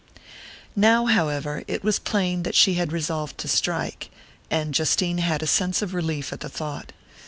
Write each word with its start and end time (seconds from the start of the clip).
Now, 0.75 1.05
however, 1.05 1.63
it 1.67 1.83
was 1.83 1.99
plain 1.99 2.41
that 2.41 2.55
she 2.55 2.73
had 2.73 2.91
resolved 2.91 3.37
to 3.37 3.47
strike; 3.47 4.09
and 4.49 4.73
Justine 4.73 5.19
had 5.19 5.43
a 5.43 5.45
sense 5.45 5.83
of 5.83 5.93
relief 5.93 6.33
at 6.33 6.39
the 6.39 6.49
thought. 6.49 6.91